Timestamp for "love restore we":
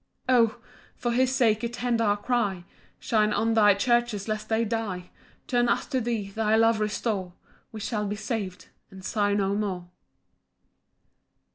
6.55-7.81